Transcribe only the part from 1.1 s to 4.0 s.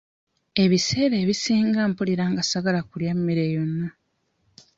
ebisinga mpulira nga ssaagala kulya mmere yonna.